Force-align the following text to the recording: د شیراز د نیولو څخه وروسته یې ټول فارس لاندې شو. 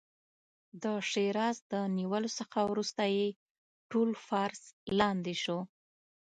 د 0.83 0.85
شیراز 1.09 1.57
د 1.73 1.73
نیولو 1.97 2.29
څخه 2.39 2.59
وروسته 2.71 3.03
یې 3.15 3.27
ټول 3.91 4.09
فارس 4.25 4.61
لاندې 4.99 5.35
شو. 5.43 5.59